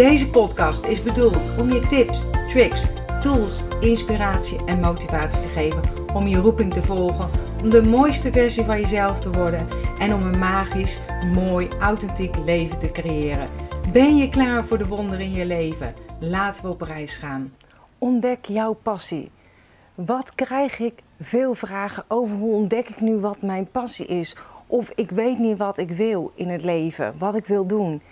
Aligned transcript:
Deze 0.00 0.30
podcast 0.30 0.84
is 0.84 1.02
bedoeld 1.02 1.58
om 1.58 1.72
je 1.72 1.80
tips, 1.80 2.24
tricks, 2.48 2.86
tools, 3.22 3.62
inspiratie 3.80 4.64
en 4.64 4.80
motivatie 4.80 5.42
te 5.42 5.48
geven 5.48 5.82
om 6.14 6.26
je 6.26 6.36
roeping 6.36 6.72
te 6.72 6.82
volgen, 6.82 7.30
om 7.62 7.70
de 7.70 7.82
mooiste 7.82 8.32
versie 8.32 8.64
van 8.64 8.80
jezelf 8.80 9.20
te 9.20 9.30
worden 9.30 9.68
en 9.98 10.14
om 10.14 10.22
een 10.22 10.38
magisch, 10.38 10.98
mooi, 11.34 11.68
authentiek 11.80 12.36
leven 12.44 12.78
te 12.78 12.90
creëren. 12.90 13.48
Ben 13.92 14.16
je 14.16 14.28
klaar 14.28 14.64
voor 14.64 14.78
de 14.78 14.86
wonderen 14.86 15.24
in 15.24 15.32
je 15.32 15.46
leven? 15.46 15.94
Laten 16.20 16.62
we 16.62 16.68
op 16.68 16.80
reis 16.80 17.16
gaan. 17.16 17.52
Ontdek 17.98 18.46
jouw 18.46 18.72
passie. 18.72 19.30
Wat 19.94 20.34
krijg 20.34 20.78
ik? 20.78 21.02
Veel 21.22 21.54
vragen 21.54 22.04
over 22.08 22.36
hoe 22.36 22.54
ontdek 22.54 22.88
ik 22.88 23.00
nu 23.00 23.16
wat 23.16 23.42
mijn 23.42 23.70
passie 23.70 24.06
is? 24.06 24.36
Of 24.66 24.92
ik 24.94 25.10
weet 25.10 25.38
niet 25.38 25.58
wat 25.58 25.78
ik 25.78 25.90
wil 25.90 26.32
in 26.34 26.48
het 26.48 26.64
leven, 26.64 27.14
wat 27.18 27.34
ik 27.34 27.46
wil 27.46 27.66
doen. 27.66 28.02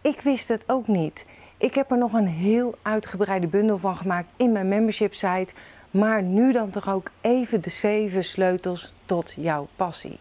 Ik 0.00 0.20
wist 0.20 0.48
het 0.48 0.62
ook 0.66 0.86
niet. 0.86 1.24
Ik 1.58 1.74
heb 1.74 1.90
er 1.90 1.98
nog 1.98 2.12
een 2.12 2.26
heel 2.26 2.74
uitgebreide 2.82 3.46
bundel 3.46 3.78
van 3.78 3.96
gemaakt 3.96 4.30
in 4.36 4.52
mijn 4.52 4.68
membership 4.68 5.14
site. 5.14 5.52
Maar 5.90 6.22
nu 6.22 6.52
dan 6.52 6.70
toch 6.70 6.88
ook 6.88 7.10
even 7.20 7.60
de 7.62 7.70
zeven 7.70 8.24
sleutels 8.24 8.92
tot 9.04 9.34
jouw 9.36 9.68
passie. 9.76 10.18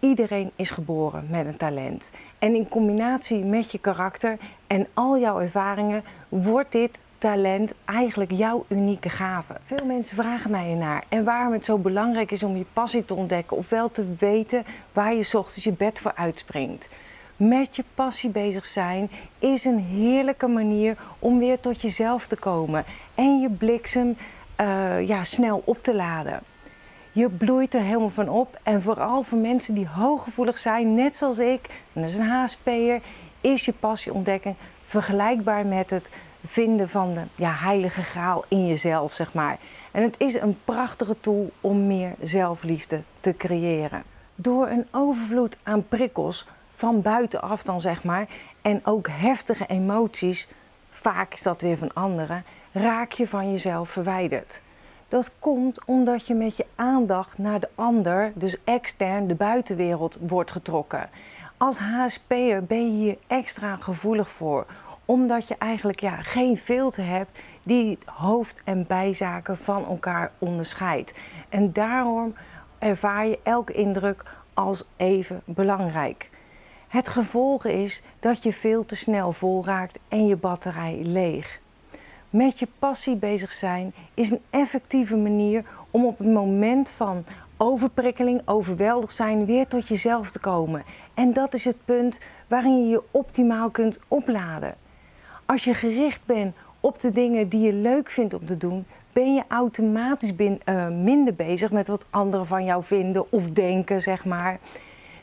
Iedereen 0.00 0.50
is 0.56 0.70
geboren 0.70 1.26
met 1.30 1.46
een 1.46 1.56
talent. 1.56 2.10
En 2.38 2.54
in 2.54 2.68
combinatie 2.68 3.44
met 3.44 3.70
je 3.72 3.78
karakter 3.78 4.36
en 4.66 4.86
al 4.94 5.18
jouw 5.18 5.40
ervaringen 5.40 6.02
wordt 6.28 6.72
dit 6.72 6.98
talent 7.18 7.72
eigenlijk 7.84 8.30
jouw 8.30 8.64
unieke 8.68 9.08
gave. 9.08 9.56
Veel 9.64 9.86
mensen 9.86 10.16
vragen 10.16 10.50
mij 10.50 10.70
ernaar 10.70 11.04
en 11.08 11.24
waarom 11.24 11.52
het 11.52 11.64
zo 11.64 11.78
belangrijk 11.78 12.30
is 12.30 12.42
om 12.42 12.56
je 12.56 12.64
passie 12.72 13.04
te 13.04 13.14
ontdekken, 13.14 13.56
ofwel 13.56 13.90
te 13.90 14.14
weten 14.18 14.64
waar 14.92 15.14
je 15.14 15.30
ochtends 15.32 15.64
je 15.64 15.72
bed 15.72 16.00
voor 16.00 16.12
uitspringt. 16.14 16.88
Met 17.38 17.76
je 17.76 17.84
passie 17.94 18.30
bezig 18.30 18.66
zijn 18.66 19.10
is 19.38 19.64
een 19.64 19.78
heerlijke 19.78 20.46
manier 20.46 20.96
om 21.18 21.38
weer 21.38 21.60
tot 21.60 21.80
jezelf 21.80 22.26
te 22.26 22.36
komen 22.36 22.84
en 23.14 23.40
je 23.40 23.50
bliksem 23.50 24.16
uh, 24.60 25.08
ja, 25.08 25.24
snel 25.24 25.62
op 25.64 25.82
te 25.82 25.94
laden. 25.94 26.40
Je 27.12 27.28
bloeit 27.28 27.74
er 27.74 27.80
helemaal 27.80 28.10
van 28.10 28.28
op 28.28 28.58
en 28.62 28.82
vooral 28.82 29.22
voor 29.22 29.38
mensen 29.38 29.74
die 29.74 29.88
hooggevoelig 29.88 30.58
zijn, 30.58 30.94
net 30.94 31.16
zoals 31.16 31.38
ik, 31.38 31.66
en 31.92 32.00
dat 32.00 32.10
is 32.10 32.16
een 32.16 32.28
HSP'er, 32.28 33.00
is 33.40 33.64
je 33.64 33.72
passie 33.72 34.12
ontdekken 34.12 34.56
vergelijkbaar 34.84 35.66
met 35.66 35.90
het 35.90 36.08
vinden 36.44 36.88
van 36.88 37.14
de 37.14 37.22
ja, 37.34 37.52
heilige 37.52 38.02
graal 38.02 38.44
in 38.48 38.66
jezelf, 38.66 39.12
zeg 39.12 39.32
maar. 39.32 39.58
En 39.90 40.02
het 40.02 40.14
is 40.18 40.34
een 40.34 40.58
prachtige 40.64 41.20
tool 41.20 41.50
om 41.60 41.86
meer 41.86 42.14
zelfliefde 42.22 43.02
te 43.20 43.34
creëren. 43.36 44.02
Door 44.34 44.68
een 44.68 44.86
overvloed 44.90 45.58
aan 45.62 45.88
prikkels 45.88 46.46
van 46.78 47.02
buitenaf 47.02 47.62
dan 47.62 47.80
zeg 47.80 48.04
maar 48.04 48.28
en 48.62 48.80
ook 48.84 49.08
heftige 49.10 49.66
emoties, 49.66 50.48
vaak 50.90 51.34
is 51.34 51.42
dat 51.42 51.60
weer 51.60 51.76
van 51.76 51.94
anderen, 51.94 52.44
raak 52.72 53.12
je 53.12 53.28
van 53.28 53.50
jezelf 53.50 53.88
verwijderd. 53.88 54.60
Dat 55.08 55.32
komt 55.38 55.84
omdat 55.84 56.26
je 56.26 56.34
met 56.34 56.56
je 56.56 56.66
aandacht 56.74 57.38
naar 57.38 57.60
de 57.60 57.68
ander, 57.74 58.32
dus 58.34 58.56
extern 58.64 59.26
de 59.26 59.34
buitenwereld, 59.34 60.18
wordt 60.20 60.50
getrokken. 60.50 61.10
Als 61.56 61.78
HSP'er 61.78 62.64
ben 62.64 62.84
je 62.84 63.04
hier 63.04 63.18
extra 63.26 63.76
gevoelig 63.76 64.28
voor, 64.28 64.66
omdat 65.04 65.48
je 65.48 65.56
eigenlijk 65.58 66.00
ja, 66.00 66.22
geen 66.22 66.58
filter 66.58 67.06
hebt 67.06 67.38
die 67.62 67.98
hoofd- 68.04 68.62
en 68.64 68.86
bijzaken 68.86 69.58
van 69.58 69.86
elkaar 69.86 70.30
onderscheidt. 70.38 71.12
En 71.48 71.72
daarom 71.72 72.34
ervaar 72.78 73.26
je 73.26 73.38
elke 73.42 73.72
indruk 73.72 74.22
als 74.54 74.84
even 74.96 75.42
belangrijk. 75.44 76.28
Het 76.88 77.08
gevolg 77.08 77.64
is 77.64 78.02
dat 78.20 78.42
je 78.42 78.52
veel 78.52 78.84
te 78.84 78.96
snel 78.96 79.32
vol 79.32 79.64
raakt 79.64 79.98
en 80.08 80.26
je 80.26 80.36
batterij 80.36 81.00
leeg. 81.02 81.60
Met 82.30 82.58
je 82.58 82.68
passie 82.78 83.16
bezig 83.16 83.52
zijn 83.52 83.92
is 84.14 84.30
een 84.30 84.40
effectieve 84.50 85.16
manier 85.16 85.64
om 85.90 86.06
op 86.06 86.18
het 86.18 86.26
moment 86.28 86.90
van 86.90 87.24
overprikkeling, 87.56 88.42
overweldigd 88.44 89.14
zijn, 89.14 89.44
weer 89.44 89.66
tot 89.66 89.88
jezelf 89.88 90.30
te 90.30 90.38
komen. 90.38 90.84
En 91.14 91.32
dat 91.32 91.54
is 91.54 91.64
het 91.64 91.76
punt 91.84 92.18
waarin 92.46 92.82
je 92.82 92.88
je 92.88 93.02
optimaal 93.10 93.70
kunt 93.70 93.98
opladen. 94.08 94.74
Als 95.44 95.64
je 95.64 95.74
gericht 95.74 96.20
bent 96.24 96.56
op 96.80 97.00
de 97.00 97.12
dingen 97.12 97.48
die 97.48 97.60
je 97.60 97.72
leuk 97.72 98.10
vindt 98.10 98.34
om 98.34 98.46
te 98.46 98.56
doen, 98.56 98.86
ben 99.12 99.34
je 99.34 99.42
automatisch 99.48 100.32
uh, 100.38 100.88
minder 100.88 101.34
bezig 101.34 101.70
met 101.70 101.88
wat 101.88 102.04
anderen 102.10 102.46
van 102.46 102.64
jou 102.64 102.84
vinden 102.84 103.32
of 103.32 103.50
denken, 103.50 104.02
zeg 104.02 104.24
maar. 104.24 104.58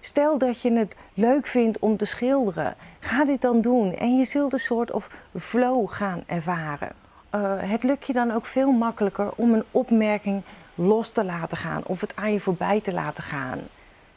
Stel 0.06 0.38
dat 0.38 0.62
je 0.62 0.72
het 0.72 0.96
leuk 1.14 1.48
vindt 1.48 1.80
om 1.80 1.98
te 1.98 2.06
schilderen. 2.06 2.76
Ga 3.00 3.26
dit 3.26 3.42
dan 3.42 3.62
doen 3.62 3.96
en 3.96 4.18
je 4.18 4.26
zult 4.26 4.54
een 4.54 4.60
soort 4.60 4.92
of 4.92 5.10
flow 5.40 5.90
gaan 5.90 6.24
ervaren. 6.26 6.92
Uh, 7.36 7.54
het 7.58 7.84
lukt 7.84 8.08
je 8.08 8.14
dan 8.14 8.32
ook 8.32 8.46
veel 8.46 8.72
makkelijker 8.72 9.32
om 9.36 9.54
een 9.54 9.64
opmerking 9.72 10.42
los 10.76 11.12
te 11.12 11.24
laten 11.24 11.58
gaan 11.58 11.86
of 11.86 12.02
het 12.02 12.16
aan 12.16 12.32
je 12.32 12.40
voorbij 12.40 12.82
te 12.82 12.94
laten 12.94 13.24
gaan. 13.24 13.60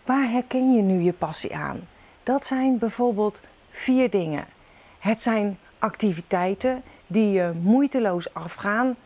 Waar 0.04 0.30
herken 0.30 0.72
je 0.72 0.82
nu 0.82 1.00
je 1.00 1.12
passie 1.12 1.56
aan? 1.56 1.80
Dat 2.22 2.46
zijn 2.46 2.78
bijvoorbeeld 2.78 3.40
vier 3.70 4.10
dingen. 4.10 4.44
Het 4.98 5.22
zijn 5.22 5.58
activiteiten 5.78 6.82
die 7.06 7.30
je 7.30 7.52
moeiteloos 7.62 8.34
afgaan 8.34 8.96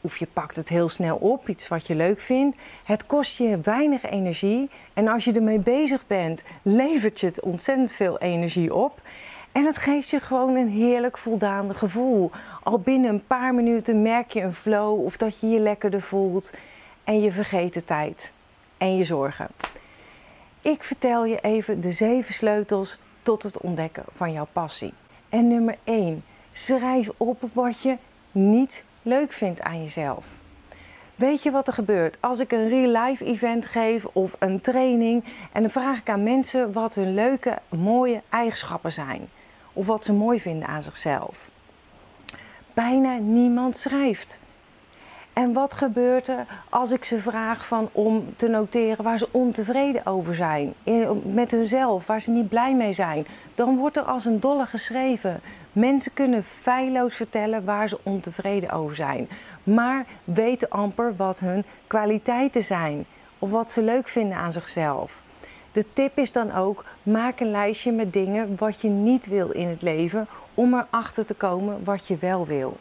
of 0.00 0.16
je 0.16 0.26
pakt 0.32 0.56
het 0.56 0.68
heel 0.68 0.88
snel 0.88 1.16
op, 1.16 1.48
iets 1.48 1.68
wat 1.68 1.86
je 1.86 1.94
leuk 1.94 2.20
vindt. 2.20 2.56
Het 2.84 3.06
kost 3.06 3.38
je 3.38 3.60
weinig 3.62 4.02
energie 4.02 4.70
en 4.94 5.08
als 5.08 5.24
je 5.24 5.32
ermee 5.32 5.58
bezig 5.58 6.06
bent, 6.06 6.42
levert 6.62 7.20
je 7.20 7.26
het 7.26 7.40
ontzettend 7.40 7.92
veel 7.92 8.18
energie 8.18 8.74
op. 8.74 9.00
En 9.52 9.64
het 9.64 9.78
geeft 9.78 10.10
je 10.10 10.20
gewoon 10.20 10.56
een 10.56 10.68
heerlijk 10.68 11.18
voldaande 11.18 11.74
gevoel. 11.74 12.30
Al 12.62 12.78
binnen 12.78 13.10
een 13.10 13.26
paar 13.26 13.54
minuten 13.54 14.02
merk 14.02 14.32
je 14.32 14.40
een 14.40 14.54
flow 14.54 15.04
of 15.04 15.16
dat 15.16 15.40
je 15.40 15.48
je 15.48 15.58
lekkerder 15.58 16.02
voelt 16.02 16.52
en 17.04 17.20
je 17.20 17.32
vergeet 17.32 17.74
de 17.74 17.84
tijd 17.84 18.32
en 18.78 18.96
je 18.96 19.04
zorgen. 19.04 19.48
Ik 20.60 20.82
vertel 20.82 21.24
je 21.24 21.40
even 21.40 21.80
de 21.80 21.92
zeven 21.92 22.34
sleutels 22.34 22.98
tot 23.22 23.42
het 23.42 23.58
ontdekken 23.58 24.04
van 24.16 24.32
jouw 24.32 24.48
passie. 24.52 24.92
En 25.28 25.48
nummer 25.48 25.76
1. 25.84 26.24
Schrijf 26.52 27.08
op 27.16 27.42
wat 27.52 27.80
je 27.80 27.96
niet 28.32 28.84
leuk 29.08 29.32
vindt 29.32 29.60
aan 29.62 29.82
jezelf. 29.82 30.26
Weet 31.14 31.42
je 31.42 31.50
wat 31.50 31.66
er 31.66 31.72
gebeurt? 31.72 32.16
Als 32.20 32.38
ik 32.38 32.52
een 32.52 32.68
real 32.68 33.04
life 33.04 33.24
event 33.24 33.66
geef 33.66 34.04
of 34.04 34.36
een 34.38 34.60
training 34.60 35.24
en 35.52 35.62
dan 35.62 35.70
vraag 35.70 35.98
ik 35.98 36.08
aan 36.08 36.22
mensen 36.22 36.72
wat 36.72 36.94
hun 36.94 37.14
leuke, 37.14 37.58
mooie 37.68 38.22
eigenschappen 38.28 38.92
zijn 38.92 39.28
of 39.72 39.86
wat 39.86 40.04
ze 40.04 40.12
mooi 40.12 40.40
vinden 40.40 40.68
aan 40.68 40.82
zichzelf. 40.82 41.48
Bijna 42.74 43.16
niemand 43.16 43.76
schrijft. 43.76 44.38
En 45.38 45.52
wat 45.52 45.74
gebeurt 45.74 46.28
er 46.28 46.46
als 46.68 46.90
ik 46.90 47.04
ze 47.04 47.20
vraag 47.20 47.66
van 47.66 47.88
om 47.92 48.34
te 48.36 48.48
noteren 48.48 49.04
waar 49.04 49.18
ze 49.18 49.28
ontevreden 49.30 50.06
over 50.06 50.34
zijn, 50.34 50.74
met 51.22 51.50
hunzelf, 51.50 52.06
waar 52.06 52.20
ze 52.20 52.30
niet 52.30 52.48
blij 52.48 52.74
mee 52.74 52.92
zijn? 52.92 53.26
Dan 53.54 53.76
wordt 53.76 53.96
er 53.96 54.02
als 54.02 54.24
een 54.24 54.40
dolle 54.40 54.66
geschreven. 54.66 55.40
Mensen 55.72 56.12
kunnen 56.12 56.44
feilloos 56.60 57.14
vertellen 57.14 57.64
waar 57.64 57.88
ze 57.88 57.98
ontevreden 58.02 58.70
over 58.70 58.96
zijn, 58.96 59.28
maar 59.62 60.06
weten 60.24 60.70
amper 60.70 61.16
wat 61.16 61.38
hun 61.38 61.64
kwaliteiten 61.86 62.64
zijn 62.64 63.06
of 63.38 63.50
wat 63.50 63.72
ze 63.72 63.82
leuk 63.82 64.08
vinden 64.08 64.36
aan 64.36 64.52
zichzelf. 64.52 65.12
De 65.72 65.84
tip 65.92 66.18
is 66.18 66.32
dan 66.32 66.54
ook: 66.54 66.84
maak 67.02 67.40
een 67.40 67.50
lijstje 67.50 67.92
met 67.92 68.12
dingen 68.12 68.56
wat 68.56 68.80
je 68.80 68.88
niet 68.88 69.26
wil 69.26 69.50
in 69.50 69.68
het 69.68 69.82
leven 69.82 70.26
om 70.54 70.74
erachter 70.74 71.26
te 71.26 71.34
komen 71.34 71.84
wat 71.84 72.06
je 72.06 72.16
wel 72.20 72.46
wil. 72.46 72.76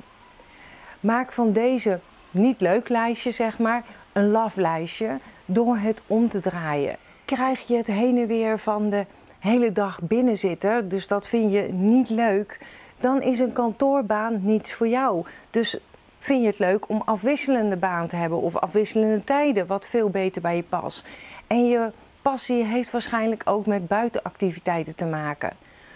Maak 0.99 1.31
van 1.31 1.51
deze 1.51 1.99
niet 2.31 2.61
leuk 2.61 2.89
lijstje, 2.89 3.31
zeg 3.31 3.57
maar, 3.57 3.83
een 4.13 4.31
love 4.31 4.61
lijstje 4.61 5.19
door 5.45 5.77
het 5.77 6.01
om 6.07 6.29
te 6.29 6.39
draaien. 6.39 6.95
Krijg 7.25 7.67
je 7.67 7.77
het 7.77 7.87
heen 7.87 8.17
en 8.17 8.27
weer 8.27 8.59
van 8.59 8.89
de 8.89 9.05
hele 9.39 9.71
dag 9.71 9.99
binnen 10.01 10.37
zitten, 10.37 10.89
dus 10.89 11.07
dat 11.07 11.27
vind 11.27 11.51
je 11.51 11.61
niet 11.71 12.09
leuk, 12.09 12.59
dan 12.99 13.21
is 13.21 13.39
een 13.39 13.53
kantoorbaan 13.53 14.39
niets 14.41 14.73
voor 14.73 14.87
jou. 14.87 15.25
Dus 15.51 15.79
vind 16.19 16.41
je 16.41 16.47
het 16.47 16.59
leuk 16.59 16.89
om 16.89 17.01
afwisselende 17.05 17.75
baan 17.75 18.07
te 18.07 18.15
hebben 18.15 18.41
of 18.41 18.55
afwisselende 18.55 19.23
tijden, 19.23 19.67
wat 19.67 19.87
veel 19.87 20.09
beter 20.09 20.41
bij 20.41 20.55
je 20.55 20.63
past. 20.63 21.07
En 21.47 21.67
je 21.67 21.91
passie 22.21 22.63
heeft 22.63 22.91
waarschijnlijk 22.91 23.41
ook 23.45 23.65
met 23.65 23.87
buitenactiviteiten 23.87 24.95
te 24.95 25.05
maken. 25.05 25.53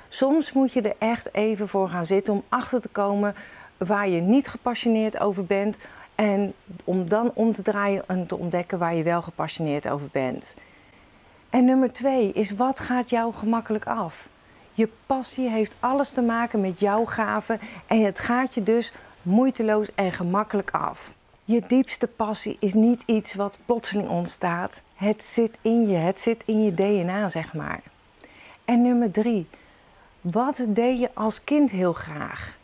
Soms 0.10 0.54
moet 0.54 0.74
je 0.74 0.82
er 0.82 0.96
echt 0.98 1.34
even 1.34 1.68
voor 1.68 1.90
gaan 1.90 2.06
zitten 2.06 2.34
om 2.34 2.44
achter 2.50 2.82
te 2.82 2.90
komen 2.90 3.36
waar 3.78 4.10
je 4.10 4.22
niet 4.22 4.48
gepassioneerd 4.48 5.20
over 5.20 5.46
bent. 5.46 5.78
En 6.22 6.54
om 6.84 7.10
dan 7.10 7.32
om 7.34 7.54
te 7.54 7.62
draaien 7.62 8.04
en 8.08 8.28
te 8.28 8.38
ontdekken 8.38 8.78
waar 8.78 8.96
je 8.96 9.04
wel 9.04 9.22
gepassioneerd 9.22 9.88
over 9.88 10.08
bent. 10.12 10.56
En 11.50 11.66
nummer 11.66 11.94
twee 11.94 12.32
is 12.34 12.52
wat 12.52 12.80
gaat 12.80 13.10
jou 13.10 13.34
gemakkelijk 13.34 13.88
af? 13.88 14.28
Je 14.74 14.90
passie 15.06 15.50
heeft 15.50 15.76
alles 15.80 16.10
te 16.10 16.22
maken 16.22 16.62
met 16.62 16.80
jouw 16.80 17.06
gaven 17.06 17.60
en 17.88 18.06
het 18.06 18.20
gaat 18.20 18.54
je 18.54 18.64
dus 18.64 18.94
moeiteloos 19.22 19.96
en 19.96 20.12
gemakkelijk 20.12 20.72
af. 20.72 21.12
Je 21.46 21.62
diepste 21.68 22.08
passie 22.08 22.58
is 22.60 22.74
niet 22.74 23.04
iets 23.06 23.34
wat 23.34 23.60
plotseling 23.66 24.10
ontstaat. 24.10 24.82
Het 24.96 25.24
zit 25.24 25.58
in 25.62 25.88
je, 25.88 25.98
het 25.98 26.22
zit 26.22 26.42
in 26.46 26.64
je 26.64 26.74
DNA, 26.74 27.30
zeg 27.30 27.54
maar. 27.54 27.82
En 28.66 28.82
nummer 28.82 29.12
drie, 29.12 29.48
wat 30.22 30.56
deed 30.68 31.00
je 31.00 31.10
als 31.14 31.44
kind 31.44 31.72
heel 31.72 31.94
graag? 31.94 32.60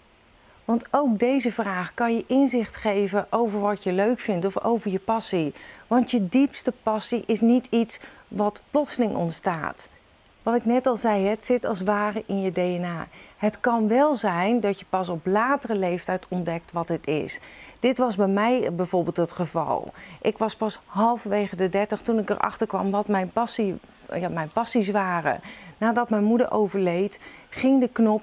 Want 0.68 0.86
ook 0.92 1.19
deze 1.19 1.52
vraag 1.52 1.94
kan 1.94 2.16
je 2.16 2.24
inzicht 2.28 2.75
geven 2.75 3.28
over 3.30 3.60
wat 3.60 3.84
je 3.84 3.92
leuk 3.92 4.19
vindt 4.19 4.46
of 4.46 4.64
over 4.64 4.92
je 4.92 5.00
passie. 5.00 5.54
Want 5.88 6.12
je 6.12 6.30
diepste 6.30 6.74
passie 6.84 7.24
is 7.28 7.42
niet 7.42 7.68
iets 7.69 8.00
wat 8.28 8.62
plotseling 8.72 9.16
ontstaat. 9.16 9.90
Wat 10.44 10.56
ik 10.56 10.66
net 10.66 10.88
al 10.88 10.96
zei, 10.96 11.25
het 11.25 11.46
zit 11.46 11.66
als 11.66 11.81
ware 11.81 12.24
in 12.25 12.42
je 12.42 12.52
DNA. 12.52 13.08
Het 13.38 13.60
kan 13.60 13.88
wel 13.88 14.16
zijn 14.16 14.60
dat 14.60 14.80
je 14.80 14.86
pas 14.90 15.10
op 15.10 15.25
latere 15.25 15.75
leeftijd 15.75 16.25
ontdekt 16.28 16.72
wat 16.72 16.88
het 16.90 17.08
is. 17.08 17.40
Dit 17.80 17.98
was 17.98 18.16
bij 18.16 18.28
mij 18.28 18.74
bijvoorbeeld 18.74 19.18
het 19.18 19.31
geval. 19.31 19.94
Ik 20.22 20.38
was 20.38 20.56
pas 20.56 20.80
halverwege 20.86 21.56
de 21.56 21.70
30 21.70 22.02
toen 22.02 22.20
ik 22.20 22.30
erachter 22.30 22.68
kwam 22.68 22.92
wat 22.92 23.08
mijn, 23.08 23.31
passie, 23.31 23.80
ja, 24.13 24.30
mijn 24.30 24.52
passies 24.54 24.90
waren. 24.90 25.42
Nadat 25.78 26.10
mijn 26.10 26.24
moeder 26.24 26.52
overleed, 26.52 27.20
ging 27.50 27.80
de 27.80 27.90
knop 27.90 28.22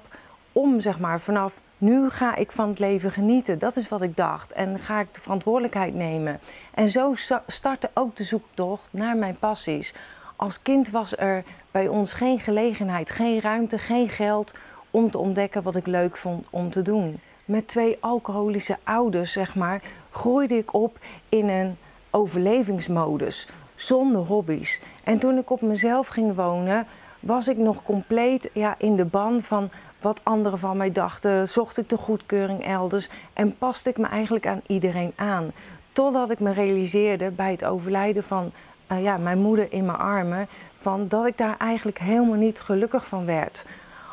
om, 0.51 0.79
zeg 0.79 0.99
maar, 0.99 1.19
vanaf 1.19 1.53
nu 1.77 2.09
ga 2.09 2.35
ik 2.35 2.51
van 2.51 2.69
het 2.69 2.79
leven 2.79 3.11
genieten. 3.11 3.59
Dat 3.59 3.75
is 3.75 3.89
wat 3.89 4.01
ik 4.01 4.15
dacht. 4.15 4.51
En 4.51 4.79
ga 4.79 4.99
ik 4.99 5.13
de 5.13 5.21
verantwoordelijkheid 5.21 5.93
nemen. 5.93 6.39
En 6.73 6.89
zo 6.89 7.15
startte 7.47 7.89
ook 7.93 8.15
de 8.15 8.23
zoektocht 8.23 8.87
naar 8.91 9.17
mijn 9.17 9.37
passies. 9.39 9.93
Als 10.35 10.61
kind 10.61 10.89
was 10.89 11.17
er 11.17 11.43
bij 11.71 11.87
ons 11.87 12.13
geen 12.13 12.39
gelegenheid, 12.39 13.09
geen 13.09 13.41
ruimte, 13.41 13.77
geen 13.77 14.09
geld 14.09 14.53
om 14.91 15.11
te 15.11 15.17
ontdekken 15.17 15.63
wat 15.63 15.75
ik 15.75 15.85
leuk 15.85 16.17
vond 16.17 16.45
om 16.49 16.71
te 16.71 16.81
doen. 16.81 17.19
Met 17.45 17.67
twee 17.67 17.97
alcoholische 17.99 18.77
ouders, 18.83 19.31
zeg 19.31 19.55
maar, 19.55 19.81
groeide 20.11 20.57
ik 20.57 20.73
op 20.73 20.97
in 21.29 21.49
een 21.49 21.77
overlevingsmodus, 22.09 23.47
zonder 23.75 24.21
hobby's. 24.21 24.81
En 25.03 25.19
toen 25.19 25.37
ik 25.37 25.49
op 25.49 25.61
mezelf 25.61 26.07
ging 26.07 26.35
wonen, 26.35 26.87
was 27.19 27.47
ik 27.47 27.57
nog 27.57 27.83
compleet 27.83 28.49
ja, 28.53 28.75
in 28.77 28.95
de 28.95 29.05
ban 29.05 29.41
van 29.41 29.69
wat 30.05 30.21
anderen 30.23 30.59
van 30.59 30.77
mij 30.77 30.91
dachten, 30.91 31.47
zocht 31.47 31.77
ik 31.77 31.89
de 31.89 31.97
goedkeuring 31.97 32.65
elders 32.65 33.09
en 33.33 33.57
paste 33.57 33.89
ik 33.89 33.97
me 33.97 34.07
eigenlijk 34.07 34.47
aan 34.47 34.61
iedereen 34.67 35.13
aan. 35.15 35.51
Totdat 35.93 36.29
ik 36.29 36.39
me 36.39 36.51
realiseerde 36.51 37.29
bij 37.31 37.51
het 37.51 37.65
overlijden 37.65 38.23
van 38.23 38.51
uh, 38.91 39.03
ja, 39.03 39.17
mijn 39.17 39.39
moeder 39.39 39.73
in 39.73 39.85
mijn 39.85 39.97
armen, 39.97 40.47
van 40.81 41.07
dat 41.07 41.25
ik 41.25 41.37
daar 41.37 41.55
eigenlijk 41.57 41.99
helemaal 41.99 42.35
niet 42.35 42.59
gelukkig 42.59 43.07
van 43.07 43.25
werd. 43.25 43.65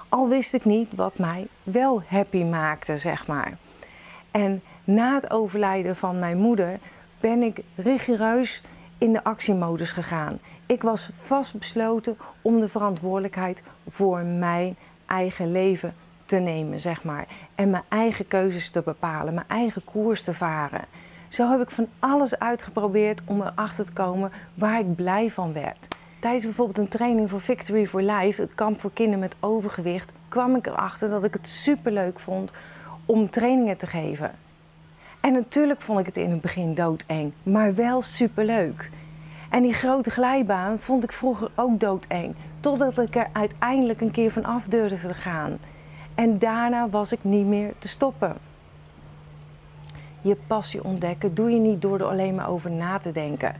Al 0.08 0.28
wist 0.28 0.54
ik 0.54 0.64
niet 0.64 0.94
wat 0.94 1.18
mij 1.18 1.46
wel 1.62 2.02
happy 2.06 2.42
maakte, 2.44 2.98
zeg 2.98 3.26
maar. 3.26 3.56
En 4.30 4.62
na 4.84 5.14
het 5.14 5.30
overlijden 5.30 5.96
van 5.96 6.18
mijn 6.18 6.38
moeder 6.38 6.78
ben 7.20 7.42
ik 7.42 7.60
rigoureus 7.76 8.62
in 8.98 9.12
de 9.12 9.24
actiemodus 9.24 9.92
gegaan. 9.92 10.38
Ik 10.66 10.82
was 10.82 11.10
vastbesloten 11.20 12.16
om 12.42 12.60
de 12.60 12.68
verantwoordelijkheid 12.68 13.62
voor 13.88 14.18
mijn 14.18 14.76
eigen 15.12 15.52
leven 15.52 15.94
te 16.26 16.36
nemen, 16.36 16.80
zeg 16.80 17.04
maar. 17.04 17.26
En 17.54 17.70
mijn 17.70 17.82
eigen 17.88 18.28
keuzes 18.28 18.70
te 18.70 18.82
bepalen, 18.82 19.34
mijn 19.34 19.48
eigen 19.48 19.84
koers 19.84 20.22
te 20.22 20.34
varen. 20.34 20.84
Zo 21.28 21.50
heb 21.50 21.60
ik 21.60 21.70
van 21.70 21.86
alles 21.98 22.38
uitgeprobeerd 22.38 23.20
om 23.24 23.42
erachter 23.42 23.84
te 23.84 23.92
komen 23.92 24.32
waar 24.54 24.80
ik 24.80 24.94
blij 24.94 25.30
van 25.30 25.52
werd. 25.52 25.88
Tijdens 26.20 26.44
bijvoorbeeld 26.44 26.78
een 26.78 26.88
training 26.88 27.30
voor 27.30 27.40
Victory 27.40 27.86
for 27.86 28.02
Life, 28.02 28.40
het 28.40 28.54
kamp 28.54 28.80
voor 28.80 28.92
kinderen 28.92 29.20
met 29.20 29.34
overgewicht, 29.40 30.10
kwam 30.28 30.56
ik 30.56 30.66
erachter 30.66 31.08
dat 31.08 31.24
ik 31.24 31.32
het 31.32 31.48
superleuk 31.48 32.20
vond 32.20 32.52
om 33.06 33.30
trainingen 33.30 33.76
te 33.76 33.86
geven. 33.86 34.30
En 35.20 35.32
natuurlijk 35.32 35.80
vond 35.80 35.98
ik 35.98 36.06
het 36.06 36.16
in 36.16 36.30
het 36.30 36.40
begin 36.40 36.74
doodeng, 36.74 37.32
maar 37.42 37.74
wel 37.74 38.02
superleuk. 38.02 38.90
En 39.50 39.62
die 39.62 39.72
grote 39.72 40.10
glijbaan 40.10 40.78
vond 40.78 41.04
ik 41.04 41.12
vroeger 41.12 41.50
ook 41.54 41.80
doodeng, 41.80 42.34
totdat 42.62 42.98
ik 42.98 43.16
er 43.16 43.28
uiteindelijk 43.32 44.00
een 44.00 44.10
keer 44.10 44.30
van 44.30 44.44
af 44.44 44.64
durfde 44.64 45.08
te 45.08 45.14
gaan. 45.14 45.58
En 46.14 46.38
daarna 46.38 46.88
was 46.88 47.12
ik 47.12 47.18
niet 47.22 47.46
meer 47.46 47.72
te 47.78 47.88
stoppen. 47.88 48.36
Je 50.20 50.36
passie 50.46 50.84
ontdekken 50.84 51.34
doe 51.34 51.50
je 51.50 51.58
niet 51.58 51.82
door 51.82 51.98
er 51.98 52.06
alleen 52.06 52.34
maar 52.34 52.48
over 52.48 52.70
na 52.70 52.98
te 52.98 53.12
denken. 53.12 53.54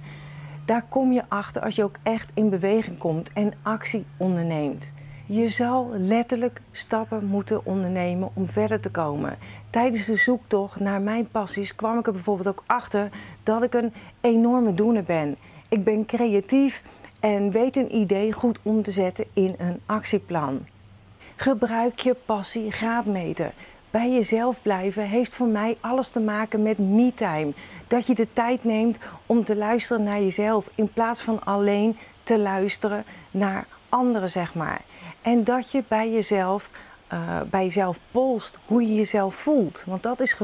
Daar 0.65 0.85
kom 0.89 1.13
je 1.13 1.23
achter 1.29 1.63
als 1.63 1.77
je 1.77 1.85
ook 1.85 1.97
echt 2.03 2.31
in 2.35 2.49
beweging 2.49 2.99
komt 2.99 3.33
en 3.33 3.53
actie 3.63 4.05
onderneemt. 4.17 4.93
Je 5.27 5.49
zal 5.49 5.91
letterlijk 5.97 6.61
stappen 6.73 7.25
moeten 7.25 7.65
ondernemen 7.65 8.31
om 8.35 8.49
verder 8.49 8.81
te 8.81 8.91
komen. 8.91 9.37
Tijdens 9.71 10.05
de 10.05 10.17
zoektocht 10.17 10.81
naar 10.81 11.01
mijn 11.01 11.29
passies 11.31 11.75
kwam 11.75 11.99
ik 11.99 12.07
er 12.07 12.13
bijvoorbeeld 12.13 12.49
ook 12.49 12.65
achter 12.67 13.09
dat 13.43 13.63
ik 13.63 13.75
een 13.75 13.93
enorme 14.21 14.75
doener 14.75 15.03
ben. 15.03 15.37
Ik 15.69 15.85
ben 15.85 16.07
creatief 16.07 16.83
en 17.23 17.51
weet 17.51 17.77
een 17.77 17.95
idee 17.97 18.33
goed 18.33 18.59
om 18.63 18.83
te 18.83 18.91
zetten 18.91 19.25
in 19.33 19.55
een 19.59 19.81
actieplan. 19.87 20.67
Gebruik 21.37 21.99
je 21.99 22.15
passie 22.25 22.71
graadmeter. 22.71 23.53
Bij 23.91 24.13
jezelf 24.13 24.63
blijven 24.63 25.03
heeft 25.03 25.35
voor 25.35 25.47
mij 25.47 25.77
alles 25.81 26.09
te 26.09 26.21
maken 26.21 26.63
met 26.63 26.79
me-time. 26.79 27.53
Dat 27.87 28.07
je 28.07 28.15
de 28.15 28.27
tijd 28.33 28.65
neemt 28.65 28.99
om 29.27 29.45
te 29.45 29.57
luisteren 29.57 30.03
naar 30.03 30.21
jezelf 30.21 30.71
in 30.75 30.93
plaats 30.93 31.21
van 31.21 31.45
alleen 31.45 31.99
te 32.23 32.39
luisteren 32.39 33.05
naar 33.31 33.67
anderen, 33.89 34.31
zeg 34.31 34.55
maar. 34.55 34.81
En 35.23 35.45
dat 35.45 35.71
je 35.71 35.83
bij 35.89 36.13
jezelf, 36.13 36.71
uh, 37.13 37.41
bij 37.51 37.65
jezelf 37.65 37.99
polst 38.11 38.59
hoe 38.67 38.83
je 38.83 38.95
jezelf 38.95 39.35
voelt. 39.35 39.85
Want 39.87 40.03
dat 40.03 40.21
is 40.21 40.37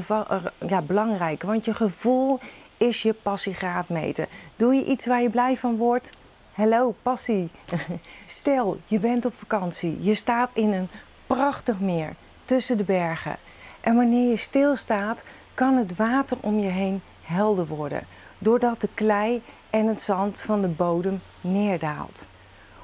ja, 0.67 0.83
belangrijk, 0.83 1.43
want 1.43 1.65
je 1.65 1.75
gevoel 1.75 2.39
is 2.77 3.03
je 3.03 3.13
passiegraadmeter. 3.13 4.29
Doe 4.57 4.75
je 4.75 4.85
iets 4.85 5.07
waar 5.07 5.23
je 5.23 5.31
blij 5.31 5.57
van 5.57 5.77
wordt? 5.77 6.11
Hallo, 6.59 6.95
passie. 7.03 7.51
Stel, 8.27 8.79
je 8.87 8.99
bent 8.99 9.25
op 9.25 9.35
vakantie. 9.37 10.03
Je 10.03 10.15
staat 10.15 10.51
in 10.53 10.73
een 10.73 10.89
prachtig 11.27 11.81
meer 11.81 12.15
tussen 12.45 12.77
de 12.77 12.85
bergen. 12.85 13.37
En 13.81 13.97
wanneer 13.97 14.29
je 14.29 14.37
stilstaat, 14.37 15.23
kan 15.55 15.77
het 15.77 15.97
water 15.97 16.37
om 16.41 16.59
je 16.59 16.69
heen 16.69 17.01
helder 17.23 17.67
worden. 17.67 18.07
Doordat 18.39 18.81
de 18.81 18.89
klei 18.95 19.43
en 19.71 19.87
het 19.87 20.03
zand 20.03 20.41
van 20.41 20.61
de 20.61 20.69
bodem 20.69 21.21
neerdaalt. 21.41 22.27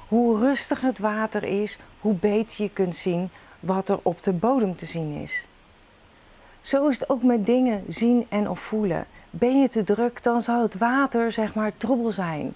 Hoe 0.09 0.39
rustiger 0.39 0.89
het 0.89 0.99
water 0.99 1.45
is, 1.45 1.79
hoe 2.01 2.15
beter 2.15 2.63
je 2.63 2.71
kunt 2.71 2.97
zien 2.97 3.31
wat 3.61 3.89
er 3.89 3.99
op 4.03 4.23
de 4.23 4.33
bodem 4.33 4.77
te 4.77 4.87
zien 4.87 5.23
is. 5.23 5.47
Zo 6.61 6.89
is 6.89 6.99
het 7.01 7.09
ook 7.09 7.23
met 7.23 7.47
dingen 7.47 7.85
zien 7.89 8.27
en 8.29 8.51
of 8.51 8.61
voelen. 8.61 9.07
Ben 9.31 9.61
je 9.61 9.69
te 9.69 9.85
druk, 9.85 10.23
dan 10.23 10.43
zal 10.43 10.63
het 10.63 10.79
water 10.79 11.33
zeg 11.33 11.55
maar 11.55 11.77
troebel 11.77 12.13
zijn. 12.13 12.55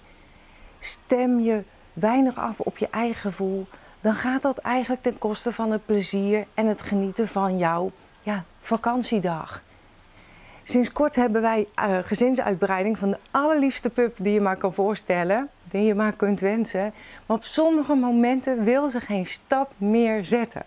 Stem 0.79 1.39
je 1.39 1.63
weinig 1.93 2.37
af 2.37 2.59
op 2.59 2.77
je 2.77 2.87
eigen 2.91 3.21
gevoel, 3.21 3.67
dan 4.01 4.15
gaat 4.15 4.41
dat 4.41 4.57
eigenlijk 4.57 5.01
ten 5.01 5.17
koste 5.17 5.53
van 5.53 5.71
het 5.71 5.85
plezier 5.85 6.45
en 6.53 6.67
het 6.67 6.81
genieten 6.81 7.27
van 7.27 7.57
jouw 7.57 7.91
ja, 8.21 8.43
vakantiedag. 8.61 9.61
Sinds 10.63 10.91
kort 10.91 11.15
hebben 11.15 11.41
wij 11.41 11.67
uh, 11.79 11.97
gezinsuitbreiding 12.03 12.97
van 12.97 13.09
de 13.09 13.17
allerliefste 13.31 13.89
pup 13.89 14.15
die 14.19 14.33
je 14.33 14.41
maar 14.41 14.55
kan 14.55 14.73
voorstellen, 14.73 15.49
die 15.63 15.83
je 15.83 15.95
maar 15.95 16.11
kunt 16.11 16.39
wensen. 16.39 16.93
Maar 17.25 17.37
op 17.37 17.43
sommige 17.43 17.95
momenten 17.95 18.63
wil 18.63 18.89
ze 18.89 18.99
geen 18.99 19.25
stap 19.25 19.71
meer 19.77 20.25
zetten. 20.25 20.63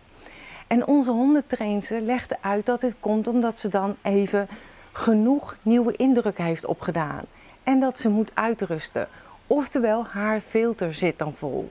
En 0.67 0.87
onze 0.87 1.11
hondentrainster 1.11 2.01
legde 2.01 2.37
uit 2.41 2.67
dat 2.67 2.81
dit 2.81 2.95
komt 3.01 3.29
omdat 3.29 3.59
ze 3.59 3.69
dan 3.69 3.97
even 4.03 4.49
genoeg 4.93 5.57
nieuwe 5.63 5.97
indruk 5.97 6.39
heeft 6.39 6.65
opgedaan. 6.65 7.25
En 7.63 7.81
dat 7.81 7.99
ze 7.99 8.09
moet 8.09 8.31
uitrusten. 8.35 9.09
Oftewel, 9.55 10.07
haar 10.07 10.41
filter 10.41 10.95
zit 10.95 11.19
dan 11.19 11.35
vol. 11.35 11.71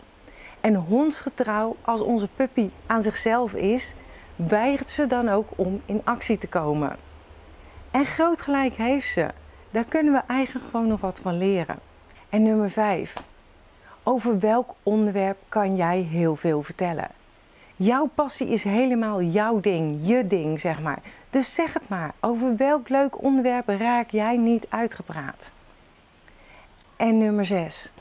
En 0.60 0.76
hondsgetrouw 0.76 1.76
als 1.82 2.02
onze 2.02 2.28
puppy 2.36 2.70
aan 2.86 3.02
zichzelf 3.02 3.54
is, 3.54 3.94
weigert 4.36 4.90
ze 4.90 5.08
dan 5.08 5.30
ook 5.30 5.50
om 5.56 5.82
in 5.86 6.02
actie 6.04 6.38
te 6.38 6.48
komen. 6.48 6.96
En 7.92 8.06
groot 8.06 8.42
gelijk 8.42 8.74
heeft 8.74 9.12
ze. 9.12 9.28
Daar 9.72 9.84
kunnen 9.84 10.14
we 10.14 10.22
eigenlijk 10.28 10.70
gewoon 10.72 10.88
nog 10.88 11.02
wat 11.02 11.20
van 11.22 11.38
leren. 11.38 11.80
En 12.30 12.44
nummer 12.44 12.70
5. 12.70 13.14
Over 14.04 14.40
welk 14.40 14.74
onderwerp 14.84 15.38
kan 15.50 15.76
jij 15.76 16.00
heel 16.00 16.36
veel 16.36 16.64
vertellen? 16.64 17.08
Jouw 17.76 18.10
passie 18.16 18.50
is 18.50 18.64
helemaal 18.64 19.22
jouw 19.22 19.60
ding, 19.60 20.00
je 20.02 20.28
ding, 20.28 20.60
zeg 20.60 20.82
maar. 20.82 21.00
Dus 21.30 21.54
zeg 21.54 21.74
het 21.74 21.90
maar. 21.90 22.14
Over 22.20 22.56
welk 22.58 22.90
leuk 22.90 23.22
onderwerp 23.22 23.68
raak 23.68 24.10
jij 24.10 24.38
niet 24.38 24.66
uitgepraat? 24.70 25.52
En 27.02 27.18
nummer 27.18 27.46
6. 27.46 27.94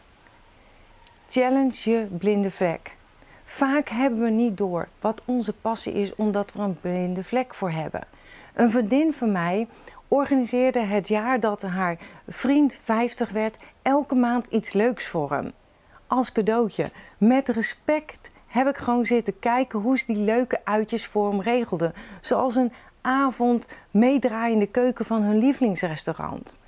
Challenge 1.29 1.91
je 1.91 2.07
blinde 2.19 2.51
vlek. 2.51 2.97
Vaak 3.45 3.89
hebben 3.89 4.21
we 4.21 4.31
niet 4.31 4.57
door 4.57 4.89
wat 5.01 5.23
onze 5.25 5.53
passie 5.53 5.93
is 5.93 6.15
omdat 6.15 6.53
we 6.53 6.61
een 6.61 6.81
blinde 6.81 7.25
vlek 7.25 7.55
voor 7.55 7.71
hebben. 7.71 8.03
Een 8.55 8.71
vriendin 8.71 9.13
van 9.13 9.33
mij 9.33 9.69
organiseerde 10.09 10.79
het 10.79 11.09
jaar 11.09 11.41
dat 11.41 11.63
haar 11.63 11.99
vriend 12.29 12.77
50 12.85 13.31
werd 13.31 13.57
elke 13.83 14.15
maand 14.15 14.47
iets 14.47 14.73
leuks 14.73 15.07
voor 15.07 15.31
hem. 15.31 15.53
Als 16.07 16.33
cadeautje. 16.33 16.91
Met 17.19 17.49
respect 17.49 18.31
heb 18.47 18.69
ik 18.69 18.77
gewoon 18.77 19.07
zitten 19.07 19.39
kijken 19.39 19.79
hoe 19.79 19.99
ze 19.99 20.05
die 20.07 20.25
leuke 20.25 20.61
uitjes 20.65 21.07
voor 21.07 21.31
hem 21.31 21.41
regelde. 21.41 21.93
Zoals 22.21 22.57
een 22.57 22.73
avond 23.01 23.67
meedraaien 23.91 24.53
in 24.53 24.59
de 24.59 24.67
keuken 24.67 25.05
van 25.05 25.23
hun 25.23 25.39
lievelingsrestaurant. 25.39 26.61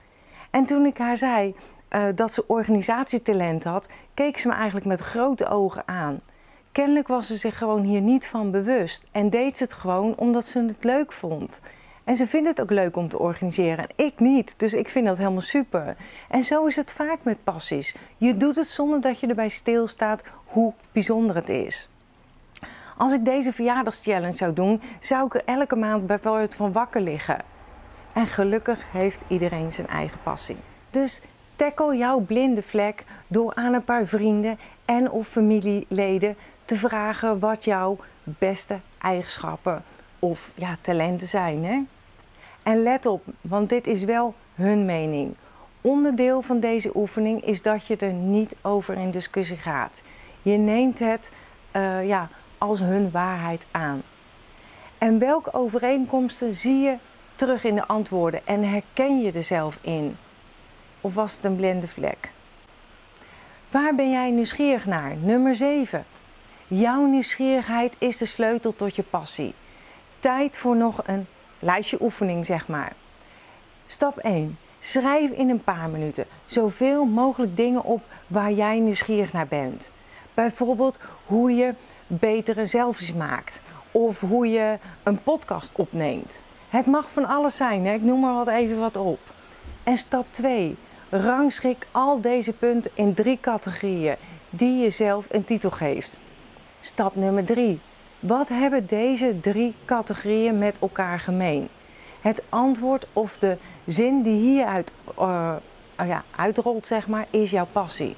En 0.51 0.67
toen 0.67 0.87
ik 0.87 0.99
haar 0.99 1.19
zei 1.19 1.55
uh, 1.95 2.05
dat 2.15 2.35
ze 2.35 2.45
organisatietalent 2.47 3.65
had, 3.65 3.87
keek 4.15 4.39
ze 4.39 4.49
me 4.49 4.55
eigenlijk 4.55 4.87
met 4.87 5.01
grote 5.01 5.49
ogen 5.49 5.83
aan. 5.89 6.21
Kennelijk 6.73 7.09
was 7.09 7.27
ze 7.27 7.37
zich 7.37 7.59
gewoon 7.59 7.83
hier 7.83 8.01
niet 8.01 8.27
van 8.27 8.51
bewust 8.51 9.05
en 9.11 9.31
deed 9.31 9.57
ze 9.57 9.63
het 9.63 9.73
gewoon 9.73 10.15
omdat 10.17 10.45
ze 10.45 10.65
het 10.65 10.85
leuk 10.85 11.13
vond. 11.13 11.61
En 12.05 12.17
ze 12.17 12.27
vindt 12.27 12.49
het 12.49 12.61
ook 12.61 12.71
leuk 12.71 12.97
om 12.97 13.09
te 13.09 13.19
organiseren 13.19 13.79
en 13.79 14.05
ik 14.07 14.21
niet, 14.21 14.55
dus 14.59 14.73
ik 14.73 14.89
vind 14.89 15.07
dat 15.07 15.17
helemaal 15.17 15.41
super. 15.41 15.97
En 16.29 16.43
zo 16.43 16.67
is 16.67 16.77
het 16.77 16.93
vaak 16.93 17.19
met 17.23 17.45
passies. 17.45 17.97
Je 18.17 18.37
doet 18.37 18.57
het 18.57 18.67
zonder 18.67 19.01
dat 19.01 19.21
je 19.21 19.27
erbij 19.27 19.49
stilstaat 19.49 20.23
hoe 20.45 20.73
bijzonder 20.93 21.37
het 21.37 21.49
is. 21.49 21.89
Als 22.97 23.13
ik 23.13 23.25
deze 23.25 23.53
verjaardagschallenge 23.53 24.33
zou 24.33 24.53
doen, 24.53 24.83
zou 25.01 25.27
ik 25.27 25.35
er 25.35 25.43
elke 25.45 25.77
maand 25.77 26.07
bijvoorbeeld 26.07 26.55
van 26.55 26.73
wakker 26.73 27.01
liggen. 27.01 27.39
En 28.13 28.27
gelukkig 28.27 28.81
heeft 28.93 29.21
iedereen 29.27 29.73
zijn 29.73 29.87
eigen 29.89 30.19
passie. 30.23 30.57
Dus 30.91 31.21
tackle 31.57 31.97
jouw 31.97 32.19
blinde 32.19 32.63
vlek 32.63 33.05
door 33.27 33.55
aan 33.55 33.75
een 33.75 33.85
paar 33.85 34.07
vrienden 34.07 34.59
en 34.85 35.11
of 35.11 35.29
familieleden 35.29 36.37
te 36.65 36.77
vragen 36.77 37.39
wat 37.39 37.65
jouw 37.65 37.99
beste 38.25 38.79
eigenschappen 38.99 39.85
of 40.19 40.51
ja, 40.55 40.77
talenten 40.81 41.29
zijn. 41.29 41.65
Hè? 41.65 41.81
En 42.63 42.83
let 42.83 43.07
op, 43.07 43.25
want 43.41 43.69
dit 43.69 43.87
is 43.87 44.05
wel 44.05 44.35
hun 44.55 44.85
mening. 44.85 45.35
Onderdeel 45.81 46.43
van 46.43 46.61
deze 46.61 46.91
oefening 46.95 47.45
is 47.45 47.63
dat 47.63 47.87
je 47.87 47.97
er 47.97 48.13
niet 48.13 48.55
over 48.61 48.95
in 48.97 49.11
discussie 49.11 49.57
gaat. 49.57 50.03
Je 50.43 50.57
neemt 50.57 50.99
het 50.99 51.31
uh, 51.77 52.09
ja, 52.09 52.29
als 52.59 52.81
hun 52.81 53.11
waarheid 53.11 53.67
aan. 53.71 54.03
En 54.99 55.19
welke 55.19 55.55
overeenkomsten 55.55 56.55
zie 56.55 56.81
je 56.81 56.97
terug 57.37 57.65
in 57.65 57.75
de 57.75 57.87
antwoorden 57.87 58.47
en 58.47 58.69
herken 58.69 59.21
je 59.21 59.33
er 59.33 59.43
zelf 59.43 59.79
in? 59.81 60.17
Of 61.05 61.15
was 61.15 61.33
het 61.37 61.45
een 61.45 61.57
blinde 61.57 61.89
vlek? 61.89 62.31
Waar 63.71 63.95
ben 63.95 64.11
jij 64.11 64.31
nieuwsgierig 64.31 64.87
naar? 64.87 65.17
Nummer 65.17 65.55
7. 65.55 66.05
Jouw 66.69 67.05
nieuwsgierigheid 67.05 67.93
is 67.99 68.17
de 68.17 68.27
sleutel 68.27 68.77
tot 68.77 68.97
je 68.97 69.03
passie. 69.03 69.55
Tijd 70.21 70.57
voor 70.57 70.77
nog 70.77 71.01
een 71.07 71.27
lijstje 71.59 72.03
oefening, 72.03 72.47
zeg 72.47 72.69
maar. 72.69 72.93
Stap 73.87 74.19
1. 74.19 74.59
Schrijf 74.81 75.31
in 75.31 75.49
een 75.49 75.65
paar 75.65 75.89
minuten 75.89 76.27
zoveel 76.47 77.05
mogelijk 77.05 77.57
dingen 77.57 77.85
op 77.85 78.03
waar 78.27 78.53
jij 78.53 78.79
nieuwsgierig 78.79 79.33
naar 79.33 79.49
bent. 79.49 79.93
Bijvoorbeeld 80.35 80.99
hoe 81.27 81.55
je 81.55 81.75
betere 82.07 82.67
selfies 82.67 83.13
maakt 83.13 83.61
of 83.91 84.21
hoe 84.21 84.51
je 84.51 84.79
een 85.03 85.23
podcast 85.23 85.71
opneemt. 85.73 86.41
Het 86.69 86.87
mag 86.87 87.11
van 87.13 87.25
alles 87.25 87.57
zijn, 87.57 87.87
hè? 87.87 87.95
ik 87.95 88.03
noem 88.03 88.21
maar 88.21 88.35
wat 88.35 88.49
even 88.49 88.79
wat 88.79 88.97
op. 88.97 89.21
En 89.83 89.99
stap 89.99 90.27
2. 90.31 90.77
Rangschik 91.15 91.87
al 91.91 92.21
deze 92.21 92.53
punten 92.53 92.91
in 92.95 93.15
drie 93.15 93.39
categorieën 93.41 94.17
die 94.51 94.83
je 94.83 94.91
zelf 94.91 95.27
een 95.31 95.45
titel 95.45 95.71
geeft. 95.71 96.21
Stap 96.81 97.17
nummer 97.17 97.45
3. 97.45 97.81
Wat 98.21 98.49
hebben 98.49 98.87
deze 98.87 99.41
drie 99.41 99.75
categorieën 99.85 100.59
met 100.59 100.77
elkaar 100.79 101.21
gemeen? 101.21 101.69
Het 102.21 102.43
antwoord 102.49 103.07
of 103.13 103.39
de 103.39 103.57
zin 103.87 104.23
die 104.23 104.41
hieruit 104.41 104.93
uh, 105.19 105.55
ja, 105.97 106.25
uitrolt, 106.37 106.87
zeg 106.87 107.07
maar, 107.07 107.27
is 107.31 107.51
jouw 107.51 107.69
passie. 107.73 108.15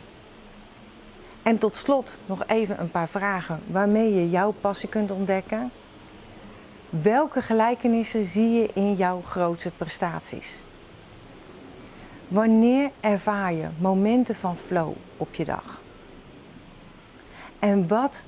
En 1.43 1.59
tot 1.59 1.77
slot 1.77 2.19
nog 2.27 2.47
even 2.47 2.81
een 2.81 2.91
paar 2.91 3.09
vragen 3.09 3.61
waarmee 3.67 4.15
je 4.15 4.31
jouw 4.31 4.55
passie 4.61 4.89
kunt 4.89 5.11
ontdekken. 5.11 5.71
Welke 6.91 7.43
gelijkenissen 7.43 8.27
zie 8.27 8.51
je 8.51 8.71
in 8.75 8.95
jouw 8.95 9.21
grootste 9.21 9.71
prestaties? 9.77 10.63
Wanneer 12.29 12.91
ervaar 13.01 13.53
je 13.53 13.67
momenten 13.79 14.35
van 14.35 14.57
flow 14.57 14.93
op 15.17 15.35
je 15.35 15.45
dag? 15.45 15.81
En 17.59 17.89
wat 17.89 18.25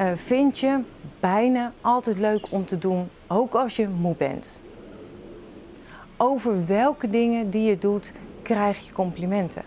uh, 0.00 0.12
vind 0.24 0.58
je 0.58 0.80
bijna 1.20 1.72
altijd 1.80 2.18
leuk 2.18 2.46
om 2.50 2.64
te 2.64 2.78
doen, 2.78 3.08
ook 3.26 3.54
als 3.54 3.76
je 3.76 3.88
moe 3.88 4.14
bent? 4.16 4.60
Over 6.16 6.66
welke 6.66 7.10
dingen 7.10 7.50
die 7.50 7.62
je 7.62 7.78
doet 7.78 8.12
krijg 8.42 8.86
je 8.86 8.92
complimenten? 8.92 9.62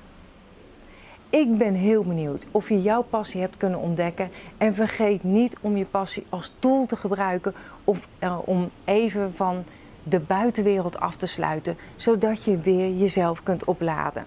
Ik 1.30 1.58
ben 1.58 1.74
heel 1.74 2.04
benieuwd 2.04 2.46
of 2.52 2.70
je 2.70 2.82
jouw 2.82 3.02
passie 3.02 3.42
hebt 3.42 3.58
kunnen 3.58 3.80
ontdekken. 3.80 4.32
En 4.58 4.76
vergeet 4.76 5.24
niet 5.24 5.58
om 5.62 5.78
je 5.78 5.86
passie 5.86 6.26
als 6.30 6.54
tool 6.60 6.86
te 6.86 6.96
gebruiken 6.96 7.54
of 7.84 8.08
uh, 8.20 8.38
om 8.46 8.70
even 8.86 9.36
van 9.36 9.64
de 10.04 10.20
buitenwereld 10.20 11.00
af 11.00 11.16
te 11.16 11.26
sluiten, 11.26 11.78
zodat 11.96 12.44
je 12.44 12.58
weer 12.58 12.92
jezelf 12.94 13.44
kunt 13.44 13.64
opladen. 13.64 14.24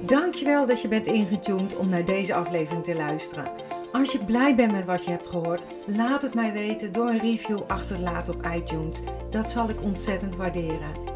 Dankjewel 0.00 0.66
dat 0.66 0.82
je 0.82 0.88
bent 0.88 1.06
ingetuned 1.06 1.76
om 1.76 1.88
naar 1.88 2.04
deze 2.04 2.34
aflevering 2.34 2.84
te 2.84 2.94
luisteren. 2.94 3.50
Als 3.92 4.12
je 4.12 4.24
blij 4.24 4.54
bent 4.54 4.72
met 4.72 4.84
wat 4.84 5.04
je 5.04 5.10
hebt 5.10 5.26
gehoord, 5.26 5.66
laat 5.86 6.22
het 6.22 6.34
mij 6.34 6.52
weten 6.52 6.92
door 6.92 7.08
een 7.08 7.18
review 7.18 7.60
achter 7.66 7.96
te 7.96 8.02
laten 8.02 8.34
op 8.34 8.46
iTunes. 8.54 9.02
Dat 9.30 9.50
zal 9.50 9.68
ik 9.68 9.82
ontzettend 9.82 10.36
waarderen. 10.36 11.08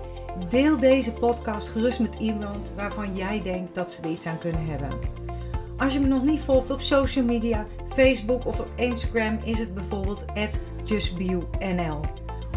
Deel 0.49 0.79
deze 0.79 1.13
podcast 1.13 1.69
gerust 1.69 2.01
met 2.01 2.15
iemand 2.15 2.73
waarvan 2.77 3.17
jij 3.17 3.43
denkt 3.43 3.75
dat 3.75 3.93
ze 3.93 4.03
er 4.03 4.11
iets 4.11 4.27
aan 4.27 4.39
kunnen 4.39 4.67
hebben. 4.67 4.89
Als 5.77 5.93
je 5.93 6.01
me 6.01 6.07
nog 6.07 6.23
niet 6.23 6.41
volgt 6.41 6.71
op 6.71 6.81
social 6.81 7.25
media, 7.25 7.67
Facebook 7.95 8.47
of 8.47 8.61
op 8.61 8.69
Instagram 8.75 9.39
is 9.45 9.59
het 9.59 9.75
bijvoorbeeld 9.75 10.25
justbio.nl. 10.85 12.24